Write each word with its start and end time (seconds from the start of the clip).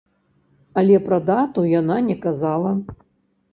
Але 0.81 0.95
пра 1.09 1.19
дату 1.29 1.67
яна 1.75 2.01
не 2.09 2.19
казала. 2.27 2.75